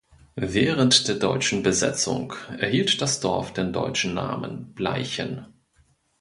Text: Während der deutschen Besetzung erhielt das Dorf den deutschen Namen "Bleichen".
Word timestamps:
Während 0.35 1.07
der 1.07 1.17
deutschen 1.17 1.61
Besetzung 1.61 2.33
erhielt 2.57 3.03
das 3.03 3.19
Dorf 3.19 3.53
den 3.53 3.71
deutschen 3.71 4.15
Namen 4.15 4.73
"Bleichen". 4.73 5.45